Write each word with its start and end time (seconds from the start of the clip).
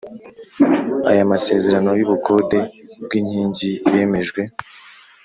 Aya 1.09 1.31
masezerano 1.31 1.89
y 1.99 2.01
ubukode 2.05 2.59
bw 3.03 3.11
igikingi 3.19 3.71
yemejwe 3.93 4.41